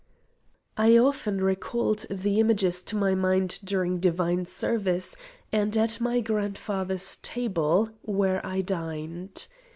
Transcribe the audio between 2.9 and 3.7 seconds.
my mind